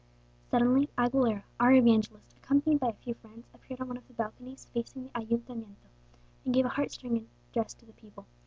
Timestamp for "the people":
7.85-8.25